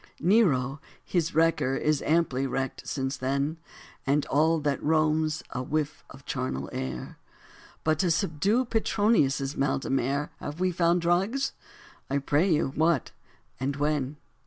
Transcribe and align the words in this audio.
Nero, 0.19 0.81
his 1.05 1.35
wrecker, 1.35 1.75
is 1.75 2.01
amply 2.01 2.47
wrecked 2.47 2.87
since 2.87 3.17
then, 3.17 3.57
And 4.07 4.25
all 4.25 4.59
that 4.61 4.81
Rome's 4.81 5.43
a 5.51 5.61
whiff 5.61 6.03
of 6.09 6.25
charnel 6.25 6.71
air; 6.73 7.19
But 7.83 7.99
to 7.99 8.09
subdue 8.09 8.65
Petronius' 8.65 9.55
mal 9.55 9.77
de 9.77 9.91
mer 9.91 10.31
Have 10.39 10.59
we 10.59 10.71
found 10.71 11.03
drugs? 11.03 11.53
I 12.09 12.17
pray 12.17 12.51
you, 12.51 12.69
What? 12.69 13.11
and 13.59 13.75
When? 13.75 14.17